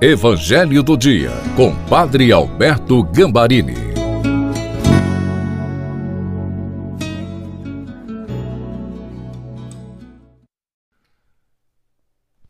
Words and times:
Evangelho 0.00 0.80
do 0.80 0.96
Dia, 0.96 1.32
com 1.56 1.74
Padre 1.88 2.30
Alberto 2.30 3.02
Gambarini. 3.02 3.74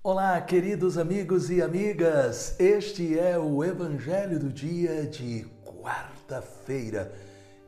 Olá, 0.03 0.39
queridos 0.43 0.99
amigos 0.99 1.49
e 1.49 1.63
amigas. 1.63 2.55
Este 2.61 3.19
é 3.19 3.39
o 3.39 3.65
Evangelho 3.65 4.39
do 4.39 4.51
Dia 4.51 5.07
de 5.07 5.47
quarta-feira. 5.65 7.11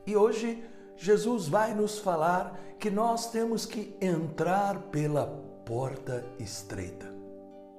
E 0.07 0.15
hoje 0.15 0.62
Jesus 0.95 1.49
vai 1.49 1.73
nos 1.73 1.99
falar 1.99 2.61
que 2.79 2.91
nós 2.91 3.31
temos 3.31 3.65
que 3.65 3.97
entrar 3.99 4.79
pela 4.91 5.25
porta 5.65 6.23
estreita. 6.39 7.07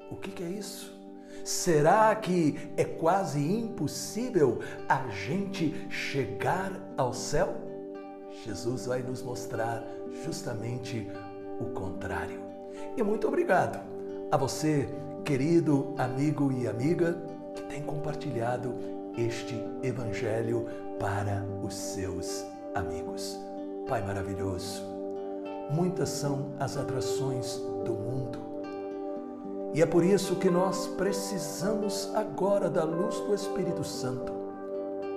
O 0.09 0.15
que, 0.15 0.31
que 0.31 0.41
é 0.41 0.49
isso? 0.49 1.00
Será 1.43 2.15
que 2.15 2.71
é 2.77 2.83
quase 2.83 3.39
impossível 3.39 4.59
a 4.87 5.07
gente 5.09 5.87
chegar 5.89 6.71
ao 6.95 7.13
céu? 7.13 7.55
Jesus 8.45 8.85
vai 8.85 9.01
nos 9.01 9.21
mostrar 9.21 9.83
justamente 10.23 11.09
o 11.59 11.65
contrário. 11.73 12.39
E 12.95 13.03
muito 13.03 13.27
obrigado 13.27 13.79
a 14.31 14.37
você, 14.37 14.87
querido 15.25 15.93
amigo 15.97 16.51
e 16.51 16.67
amiga, 16.67 17.17
que 17.55 17.63
tem 17.63 17.81
compartilhado 17.83 18.73
este 19.17 19.55
evangelho 19.83 20.67
para 20.99 21.43
os 21.63 21.73
seus 21.73 22.45
amigos. 22.73 23.39
Pai 23.87 24.05
maravilhoso, 24.05 24.83
muitas 25.71 26.09
são 26.09 26.53
as 26.59 26.77
atrações 26.77 27.57
do 27.83 27.93
mundo 27.93 28.50
e 29.73 29.81
é 29.81 29.85
por 29.85 30.03
isso 30.03 30.35
que 30.35 30.49
nós 30.49 30.87
precisamos 30.87 32.11
agora 32.13 32.69
da 32.69 32.83
luz 32.83 33.15
do 33.21 33.33
Espírito 33.33 33.85
Santo, 33.85 34.33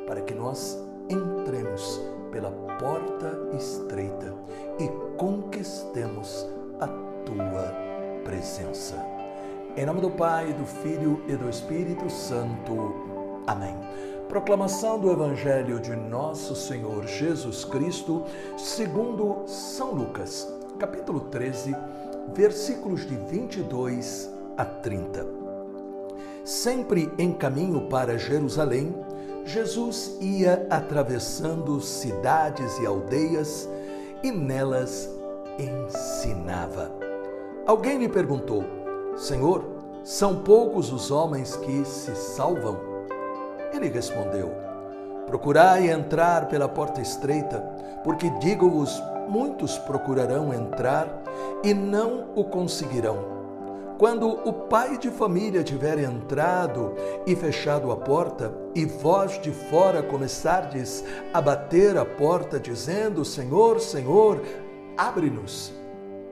para 0.07 0.21
que 0.21 0.33
nós 0.33 0.79
entremos 1.09 2.01
pela 2.31 2.53
porta 2.79 3.57
estreita 3.57 4.33
e 4.79 4.89
conquistemos 5.17 6.47
a 6.79 6.87
tua 6.87 7.75
presença. 8.23 8.95
Em 9.77 9.85
nome 9.85 10.01
do 10.01 10.11
Pai, 10.11 10.53
do 10.53 10.65
Filho 10.65 11.21
e 11.27 11.35
do 11.35 11.51
Espírito 11.51 12.09
Santo. 12.09 13.43
Amém. 13.49 13.75
Proclamação 14.29 15.01
do 15.01 15.11
Evangelho 15.11 15.81
de 15.81 15.97
Nosso 15.97 16.55
Senhor 16.55 17.05
Jesus 17.09 17.65
Cristo, 17.65 18.25
segundo 18.57 19.43
São 19.49 19.93
Lucas, 19.93 20.49
capítulo 20.79 21.21
13, 21.23 21.75
versículos 22.33 23.05
de 23.07 23.17
22 23.17 24.34
a 24.57 24.65
30. 24.65 25.27
Sempre 26.45 27.11
em 27.19 27.33
caminho 27.33 27.89
para 27.89 28.19
Jerusalém, 28.19 28.95
Jesus 29.45 30.17
ia 30.21 30.67
atravessando 30.71 31.81
cidades 31.81 32.79
e 32.79 32.87
aldeias 32.87 33.69
e 34.23 34.31
nelas 34.31 35.09
ensinava. 35.59 36.91
Alguém 37.67 37.99
lhe 37.99 38.09
perguntou: 38.09 38.65
Senhor, 39.17 39.65
são 40.03 40.37
poucos 40.43 40.93
os 40.93 41.11
homens 41.11 41.57
que 41.57 41.85
se 41.85 42.15
salvam? 42.15 42.79
Ele 43.73 43.89
respondeu: 43.89 44.53
Procurai 45.27 45.91
entrar 45.91 46.49
pela 46.49 46.69
porta 46.69 47.01
estreita, 47.01 47.61
porque 48.03 48.31
digo-vos, 48.39 49.03
muitos 49.29 49.79
procurarão 49.79 50.53
entrar 50.53 51.23
e 51.63 51.73
não 51.73 52.27
o 52.35 52.45
conseguirão. 52.45 53.34
Quando 53.99 54.29
o 54.29 54.53
pai 54.53 54.99
de 54.99 55.09
família 55.09 55.63
tiver 55.63 55.99
entrado 56.01 56.95
e 57.25 57.37
fechado 57.37 57.93
a 57.93 57.97
porta, 57.97 58.53
e 58.75 58.85
vós 58.85 59.41
de 59.41 59.53
fora 59.53 60.03
começardes 60.03 61.05
a 61.33 61.41
bater 61.41 61.97
a 61.97 62.05
porta, 62.05 62.59
dizendo: 62.59 63.25
Senhor, 63.25 63.81
Senhor, 63.81 64.43
abre-nos. 64.97 65.73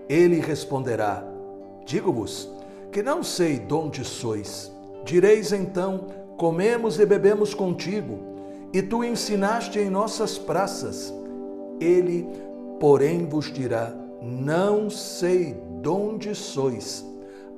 Ele 0.08 0.40
responderá: 0.40 1.24
Digo-vos 1.86 2.50
que 2.90 3.00
não 3.00 3.22
sei 3.22 3.60
de 3.60 3.72
onde 3.72 4.04
sois. 4.04 4.72
Direis 5.04 5.52
então: 5.52 6.06
Comemos 6.36 6.98
e 6.98 7.06
bebemos 7.06 7.54
contigo, 7.54 8.18
e 8.72 8.82
tu 8.82 9.04
ensinaste 9.04 9.78
em 9.78 9.88
nossas 9.88 10.36
praças. 10.36 11.14
Ele, 11.80 12.26
porém, 12.80 13.24
vos 13.24 13.52
dirá: 13.52 13.94
Não 14.20 14.90
sei 14.90 15.56
de 15.80 15.88
onde 15.88 16.34
sois 16.34 17.11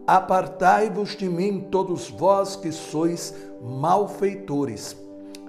Apartai-vos 0.07 1.17
de 1.17 1.29
mim, 1.29 1.67
todos 1.71 2.11
vós 2.11 2.57
que 2.57 2.71
sois 2.71 3.35
malfeitores. 3.63 4.97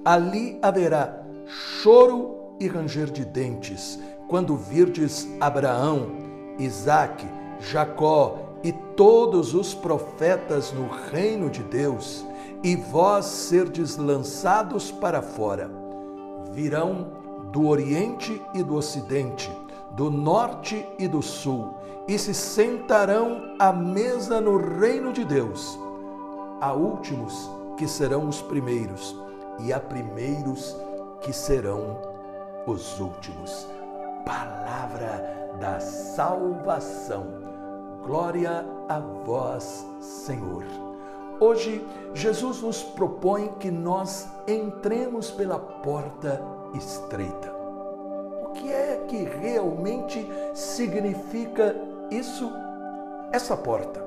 Ali 0.04 0.58
haverá 0.62 1.26
choro 1.48 2.56
e 2.60 2.68
ranger 2.68 3.12
de 3.12 3.26
dentes, 3.26 4.00
quando 4.30 4.56
virdes 4.56 5.28
Abraão, 5.42 6.08
Isaque, 6.58 7.28
Jacó 7.60 8.40
e 8.64 8.72
todos 8.96 9.54
os 9.54 9.74
profetas 9.74 10.72
no 10.72 10.88
reino 11.12 11.50
de 11.50 11.62
Deus, 11.64 12.26
e 12.64 12.76
vós 12.76 13.26
serdes 13.26 13.98
lançados 13.98 14.90
para 14.90 15.22
fora. 15.22 15.70
Virão 16.54 17.08
do 17.52 17.68
Oriente 17.68 18.42
e 18.54 18.64
do 18.64 18.76
Ocidente, 18.76 19.52
do 19.96 20.12
Norte 20.12 20.86
e 21.00 21.08
do 21.08 21.22
Sul 21.22 21.74
e 22.08 22.20
se 22.20 22.34
sentarão 22.34 23.56
à 23.58 23.72
mesa 23.72 24.40
no 24.40 24.58
reino 24.58 25.12
de 25.12 25.24
Deus. 25.24 25.80
Há 26.62 26.74
últimos 26.74 27.50
que 27.78 27.88
serão 27.88 28.28
os 28.28 28.42
primeiros, 28.42 29.16
e 29.60 29.74
há 29.74 29.80
primeiros 29.80 30.76
que 31.22 31.34
serão 31.34 31.98
os 32.68 33.00
últimos. 33.00 33.68
Palavra 34.26 35.52
da 35.60 35.80
salvação. 35.80 37.26
Glória 38.06 38.66
a 38.88 39.00
vós, 39.00 39.86
Senhor. 40.00 40.64
Hoje, 41.40 41.86
Jesus 42.14 42.62
nos 42.62 42.84
propõe 42.84 43.50
que 43.60 43.72
nós 43.72 44.28
entremos 44.48 45.32
pela 45.32 45.60
porta 45.60 46.42
estreita. 46.74 47.55
Que 49.08 49.24
realmente 49.24 50.28
significa 50.54 51.76
isso, 52.10 52.52
essa 53.32 53.56
porta, 53.56 54.04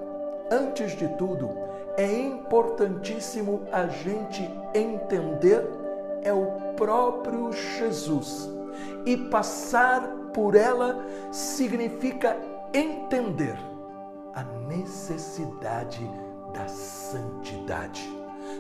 antes 0.50 0.92
de 0.92 1.09
tudo, 1.16 1.50
é 1.97 2.12
importantíssimo 2.20 3.62
a 3.72 3.87
gente 3.87 4.48
entender 4.75 5.64
é 6.22 6.32
o 6.32 6.47
próprio 6.76 7.53
Jesus. 7.53 8.48
E 9.04 9.16
passar 9.16 10.03
por 10.32 10.54
ela 10.54 11.04
significa 11.32 12.37
entender 12.72 13.58
a 14.34 14.42
necessidade 14.69 16.08
da 16.53 16.69
santidade. 16.69 18.08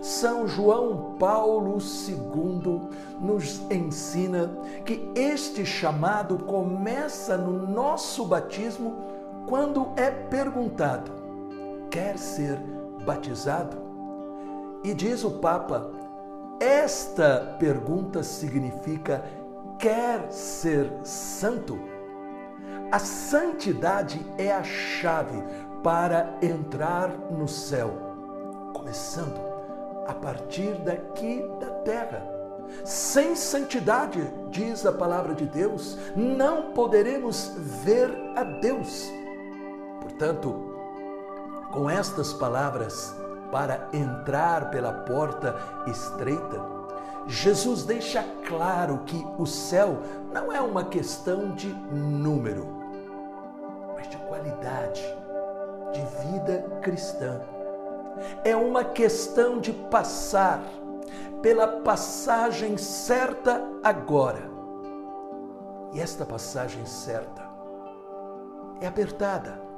São 0.02 0.46
João 0.46 1.16
Paulo 1.18 1.78
II 1.78 2.88
nos 3.20 3.60
ensina 3.70 4.50
que 4.84 5.10
este 5.14 5.66
chamado 5.66 6.38
começa 6.38 7.36
no 7.36 7.66
nosso 7.66 8.24
batismo 8.24 8.94
quando 9.48 9.88
é 9.96 10.10
perguntado: 10.10 11.10
quer 11.90 12.16
ser 12.16 12.58
batizado? 13.04 13.76
E 14.84 14.94
diz 14.94 15.24
o 15.24 15.32
Papa: 15.32 15.90
esta 16.60 17.56
pergunta 17.58 18.22
significa 18.22 19.24
quer 19.78 20.30
ser 20.30 20.92
santo? 21.02 21.78
A 22.90 22.98
santidade 22.98 24.24
é 24.38 24.50
a 24.50 24.62
chave 24.62 25.42
para 25.82 26.38
entrar 26.40 27.10
no 27.30 27.46
céu, 27.46 27.92
começando 28.72 29.57
a 30.08 30.14
partir 30.14 30.72
daqui 30.78 31.44
da 31.60 31.66
terra. 31.84 32.26
Sem 32.84 33.36
santidade, 33.36 34.20
diz 34.50 34.84
a 34.84 34.92
palavra 34.92 35.34
de 35.34 35.46
Deus, 35.46 35.98
não 36.16 36.72
poderemos 36.72 37.52
ver 37.84 38.10
a 38.34 38.42
Deus. 38.42 39.10
Portanto, 40.00 40.74
com 41.70 41.88
estas 41.88 42.32
palavras, 42.32 43.14
para 43.52 43.88
entrar 43.92 44.70
pela 44.70 44.92
porta 44.92 45.56
estreita, 45.86 46.78
Jesus 47.26 47.84
deixa 47.84 48.24
claro 48.46 49.02
que 49.04 49.26
o 49.38 49.46
céu 49.46 49.98
não 50.32 50.50
é 50.50 50.60
uma 50.60 50.84
questão 50.84 51.54
de 51.54 51.68
número, 51.92 52.66
mas 53.94 54.08
de 54.08 54.16
qualidade, 54.16 55.02
de 55.92 56.00
vida 56.30 56.64
cristã. 56.80 57.40
É 58.44 58.54
uma 58.56 58.84
questão 58.84 59.58
de 59.58 59.72
passar 59.72 60.62
pela 61.42 61.66
passagem 61.66 62.76
certa 62.76 63.62
agora. 63.82 64.50
E 65.92 66.00
esta 66.00 66.26
passagem 66.26 66.84
certa 66.84 67.48
é 68.80 68.86
apertada 68.86 69.68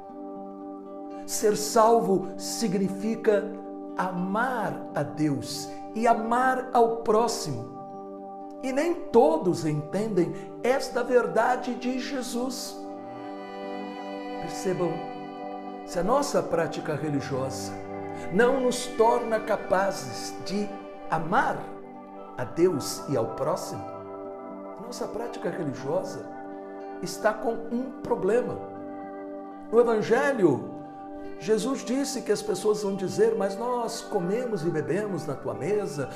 Ser 1.25 1.55
salvo 1.55 2.27
significa 2.37 3.43
amar 3.97 4.85
a 4.95 5.03
Deus 5.03 5.69
e 5.95 6.07
amar 6.07 6.69
ao 6.73 6.97
próximo. 6.97 7.79
E 8.63 8.71
nem 8.71 8.93
todos 8.93 9.65
entendem 9.65 10.33
esta 10.63 11.03
verdade 11.03 11.75
de 11.75 11.99
Jesus. 11.99 12.77
Percebam, 14.41 14.91
se 15.85 15.99
a 15.99 16.03
nossa 16.03 16.43
prática 16.43 16.95
religiosa 16.95 17.71
não 18.33 18.61
nos 18.61 18.87
torna 18.87 19.39
capazes 19.39 20.33
de 20.45 20.67
amar 21.09 21.57
a 22.37 22.43
Deus 22.43 23.03
e 23.09 23.17
ao 23.17 23.35
próximo, 23.35 23.83
nossa 24.81 25.07
prática 25.07 25.49
religiosa 25.49 26.25
está 27.01 27.33
com 27.33 27.53
um 27.71 27.91
problema. 28.03 28.57
No 29.71 29.79
Evangelho, 29.79 30.69
Jesus 31.39 31.83
disse 31.83 32.21
que 32.21 32.31
as 32.31 32.41
pessoas 32.41 32.83
vão 32.83 32.95
dizer, 32.95 33.35
mas 33.37 33.57
nós 33.57 34.01
comemos 34.01 34.65
e 34.65 34.69
bebemos 34.69 35.25
na 35.25 35.33
tua 35.33 35.53
mesa, 35.53 36.09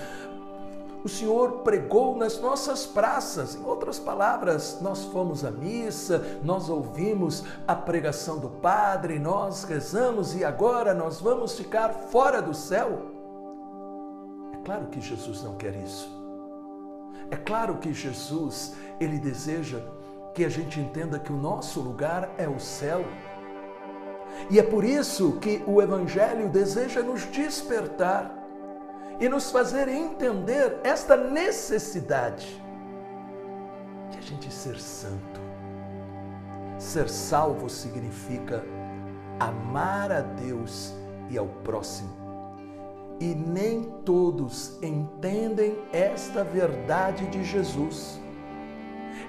o 1.06 1.10
Senhor 1.10 1.60
pregou 1.60 2.18
nas 2.18 2.42
nossas 2.42 2.84
praças. 2.88 3.54
Em 3.54 3.64
outras 3.64 4.00
palavras, 4.00 4.80
nós 4.82 5.06
fomos 5.06 5.46
à 5.46 5.52
missa, 5.52 6.40
nós 6.44 6.68
ouvimos 6.68 7.44
a 7.68 7.76
pregação 7.76 8.40
do 8.40 8.50
Padre, 8.50 9.20
nós 9.20 9.66
rezamos 9.66 10.36
e 10.36 10.44
agora 10.44 10.96
nós 10.96 11.22
vamos 11.22 11.56
ficar 11.56 11.90
fora 11.90 12.42
do 12.42 12.56
céu? 12.56 13.04
É 14.54 14.58
claro 14.66 14.88
que 14.88 15.00
Jesus 15.00 15.44
não 15.44 15.56
quer 15.58 15.76
isso. 15.76 16.10
É 17.30 17.36
claro 17.36 17.78
que 17.78 17.94
Jesus, 17.94 18.74
ele 19.00 19.20
deseja 19.20 19.78
que 20.34 20.44
a 20.44 20.50
gente 20.50 20.80
entenda 20.80 21.20
que 21.20 21.32
o 21.32 21.38
nosso 21.38 21.82
lugar 21.82 22.32
é 22.36 22.50
o 22.50 22.60
céu. 22.60 23.06
E 24.50 24.58
é 24.58 24.64
por 24.64 24.84
isso 24.84 25.34
que 25.34 25.64
o 25.68 25.84
Evangelho 25.84 26.50
deseja 26.50 27.04
nos 27.04 27.26
despertar 27.26 28.45
e 29.20 29.30
nos 29.30 29.52
fazer 29.52 29.88
entender 29.88 30.78
esta 30.84 31.16
necessidade 31.16 32.62
de 34.12 34.18
a 34.18 34.22
gente 34.22 34.52
ser 34.52 34.80
santo. 34.80 35.42
Ser 36.78 37.10
salvo 37.10 37.70
significa 37.70 38.64
amar 39.40 40.12
a 40.12 40.22
Deus 40.22 40.94
e 41.30 41.38
ao 41.38 41.48
próximo. 41.48 42.26
E 43.20 43.34
nem 43.34 43.84
todos 44.04 44.78
entendem 44.84 45.78
esta 45.94 46.44
verdade 46.44 47.28
de 47.28 47.44
Jesus. 47.46 48.20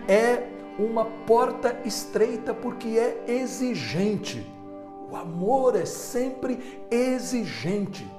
É 0.08 0.48
uma 0.76 1.04
porta 1.04 1.80
estreita 1.84 2.52
porque 2.52 2.98
é 2.98 3.24
exigente. 3.28 4.44
O 5.08 5.14
amor 5.14 5.76
é 5.76 5.84
sempre 5.86 6.84
exigente 6.90 8.10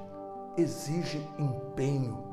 exige 0.58 1.26
empenho, 1.38 2.24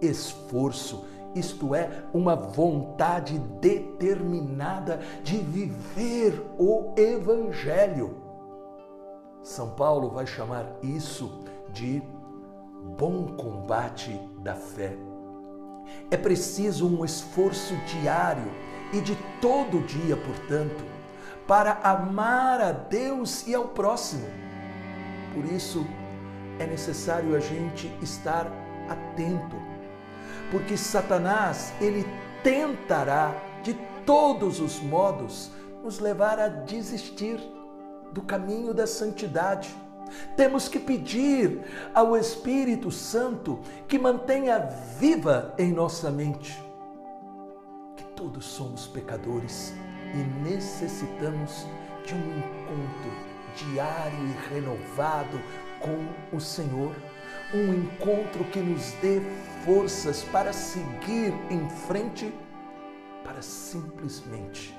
esforço, 0.00 1.04
isto 1.34 1.74
é, 1.74 2.04
uma 2.12 2.36
vontade 2.36 3.38
determinada 3.60 5.00
de 5.22 5.38
viver 5.38 6.44
o 6.58 6.94
Evangelho. 6.96 8.16
São 9.42 9.70
Paulo 9.70 10.10
vai 10.10 10.26
chamar 10.26 10.66
isso 10.82 11.42
de 11.72 12.02
bom 12.98 13.34
combate 13.36 14.18
da 14.40 14.54
fé. 14.54 14.96
É 16.10 16.16
preciso 16.16 16.86
um 16.86 17.04
esforço 17.04 17.74
diário 17.86 18.50
e 18.92 19.00
de 19.00 19.16
todo 19.40 19.84
dia, 19.86 20.16
portanto, 20.16 20.84
para 21.46 21.72
amar 21.82 22.60
a 22.60 22.72
Deus 22.72 23.46
e 23.46 23.54
ao 23.54 23.68
próximo. 23.68 24.26
Por 25.34 25.44
isso, 25.46 25.84
é 26.62 26.66
necessário 26.66 27.34
a 27.34 27.40
gente 27.40 27.92
estar 28.00 28.46
atento, 28.88 29.56
porque 30.50 30.76
Satanás, 30.76 31.72
ele 31.80 32.06
tentará 32.42 33.34
de 33.62 33.74
todos 34.06 34.60
os 34.60 34.80
modos 34.80 35.50
nos 35.82 35.98
levar 35.98 36.38
a 36.38 36.48
desistir 36.48 37.40
do 38.12 38.22
caminho 38.22 38.72
da 38.72 38.86
santidade. 38.86 39.74
Temos 40.36 40.68
que 40.68 40.78
pedir 40.78 41.62
ao 41.94 42.16
Espírito 42.16 42.90
Santo 42.90 43.60
que 43.88 43.98
mantenha 43.98 44.58
viva 44.98 45.54
em 45.58 45.72
nossa 45.72 46.10
mente 46.10 46.62
que 47.96 48.04
todos 48.14 48.44
somos 48.44 48.86
pecadores 48.86 49.72
e 50.14 50.48
necessitamos 50.48 51.66
de 52.04 52.14
um 52.14 52.38
encontro 52.38 53.32
diário 53.56 54.18
e 54.26 54.54
renovado 54.54 55.40
com 55.82 56.36
o 56.36 56.40
Senhor, 56.40 56.94
um 57.52 57.74
encontro 57.74 58.44
que 58.44 58.60
nos 58.60 58.92
dê 59.02 59.20
forças 59.64 60.22
para 60.24 60.52
seguir 60.52 61.34
em 61.50 61.68
frente, 61.68 62.32
para 63.24 63.42
simplesmente 63.42 64.74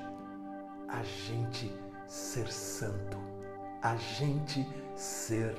a 0.88 1.02
gente 1.02 1.72
ser 2.06 2.50
santo, 2.50 3.18
a 3.82 3.94
gente 3.96 4.66
ser 4.96 5.54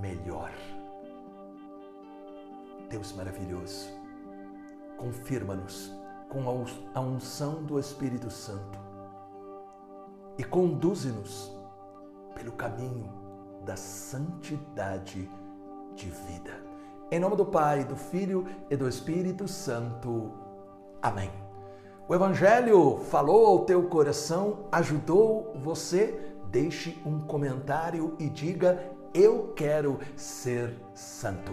melhor. 0.00 0.50
Deus 2.88 3.12
maravilhoso, 3.12 3.90
confirma-nos 4.96 5.92
com 6.28 6.78
a 6.94 7.00
unção 7.00 7.62
do 7.64 7.78
Espírito 7.78 8.30
Santo 8.30 8.78
e 10.38 10.44
conduze-nos 10.44 11.52
pelo 12.34 12.52
caminho 12.52 13.19
da 13.64 13.76
santidade 13.76 15.30
de 15.94 16.10
vida. 16.10 16.70
Em 17.10 17.18
nome 17.18 17.36
do 17.36 17.44
Pai, 17.44 17.84
do 17.84 17.96
Filho 17.96 18.46
e 18.70 18.76
do 18.76 18.88
Espírito 18.88 19.48
Santo. 19.48 20.30
Amém. 21.02 21.30
O 22.08 22.14
Evangelho 22.14 22.98
falou 23.10 23.46
ao 23.46 23.64
teu 23.64 23.84
coração, 23.84 24.66
ajudou 24.72 25.54
você? 25.62 26.18
Deixe 26.50 27.00
um 27.06 27.20
comentário 27.20 28.16
e 28.18 28.28
diga: 28.28 28.82
Eu 29.14 29.52
quero 29.54 29.98
ser 30.16 30.74
santo. 30.94 31.52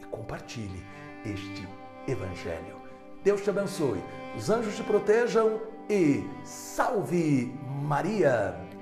E 0.00 0.04
compartilhe 0.06 0.84
este 1.24 1.68
Evangelho. 2.08 2.76
Deus 3.22 3.40
te 3.40 3.50
abençoe, 3.50 4.02
os 4.36 4.50
anjos 4.50 4.76
te 4.76 4.82
protejam 4.82 5.60
e 5.88 6.28
salve 6.44 7.58
Maria! 7.82 8.73